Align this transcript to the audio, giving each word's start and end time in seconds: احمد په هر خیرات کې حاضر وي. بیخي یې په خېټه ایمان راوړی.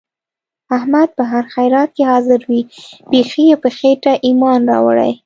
احمد 0.77 1.09
په 1.17 1.23
هر 1.31 1.43
خیرات 1.53 1.89
کې 1.95 2.03
حاضر 2.11 2.39
وي. 2.49 2.61
بیخي 3.11 3.43
یې 3.49 3.55
په 3.63 3.69
خېټه 3.77 4.13
ایمان 4.27 4.61
راوړی. 4.71 5.11